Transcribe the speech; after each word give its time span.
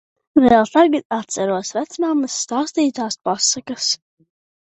Vēl 0.43 0.69
tagad 0.75 1.03
atceros 1.17 1.69
vecmammas 1.77 2.39
stāstītās 2.45 3.19
pasakas! 3.29 3.93